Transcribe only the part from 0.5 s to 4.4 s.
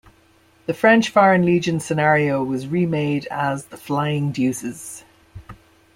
The French Foreign Legion scenario was remade as "The Flying